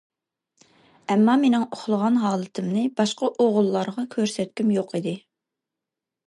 [1.15, 5.15] ئەمما مېنىڭ ئۇخلىغان ھالىتىمنى باشقا ئوغۇللارغا كۆرسەتكۈم يوق ئىدى.